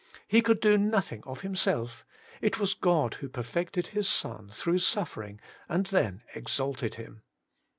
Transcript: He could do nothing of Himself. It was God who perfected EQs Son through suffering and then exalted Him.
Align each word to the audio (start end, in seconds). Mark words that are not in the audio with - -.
He 0.27 0.41
could 0.41 0.59
do 0.59 0.79
nothing 0.79 1.21
of 1.27 1.41
Himself. 1.41 2.07
It 2.41 2.59
was 2.59 2.73
God 2.73 3.13
who 3.21 3.29
perfected 3.29 3.91
EQs 3.93 4.05
Son 4.05 4.49
through 4.51 4.79
suffering 4.79 5.39
and 5.69 5.85
then 5.85 6.23
exalted 6.33 6.95
Him. 6.95 7.21